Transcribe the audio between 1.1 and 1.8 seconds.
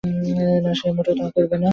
তা করবেন না।